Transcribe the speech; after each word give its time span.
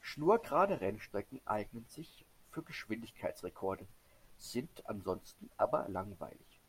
Schnurgerade 0.00 0.80
Rennstrecken 0.80 1.42
eignen 1.44 1.84
sich 1.90 2.24
für 2.50 2.62
Geschwindigkeitsrekorde, 2.62 3.84
sind 4.38 4.82
ansonsten 4.88 5.50
aber 5.58 5.86
langweilig. 5.90 6.60